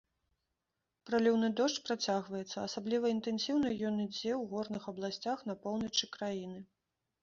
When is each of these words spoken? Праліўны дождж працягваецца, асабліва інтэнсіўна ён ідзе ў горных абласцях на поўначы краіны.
Праліўны 1.09 1.47
дождж 1.59 1.83
працягваецца, 1.91 2.57
асабліва 2.69 3.13
інтэнсіўна 3.19 3.67
ён 3.93 4.03
ідзе 4.09 4.31
ў 4.35 4.43
горных 4.57 4.83
абласцях 4.97 5.49
на 5.53 5.63
поўначы 5.65 6.15
краіны. 6.19 6.59